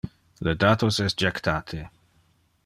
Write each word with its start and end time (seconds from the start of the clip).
Le 0.47 0.55
datos 0.63 0.97
es 1.05 1.17
jectate. 1.25 1.85